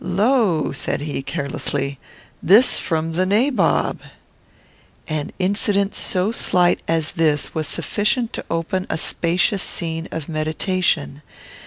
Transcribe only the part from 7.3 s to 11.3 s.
was sufficient to open a spacious scene of meditation.